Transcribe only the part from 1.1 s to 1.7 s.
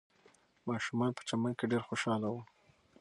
په چمن کې